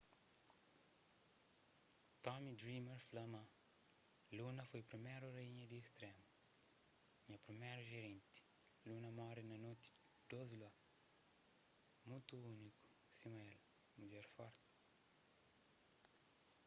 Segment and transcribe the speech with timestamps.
[2.25, 3.43] tommy dreamer fla ma
[4.37, 6.25] luna foi priméru raínha di istrému
[7.29, 8.39] nha priméru jerenti
[8.87, 9.89] luna móre na noti
[10.31, 10.73] dôs lua
[12.09, 12.85] mutu úniku
[13.19, 13.59] sima el
[13.97, 14.67] mudjer forti